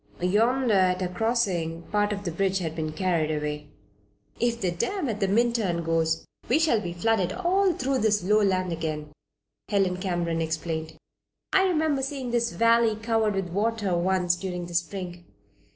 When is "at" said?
0.73-1.01, 5.09-5.21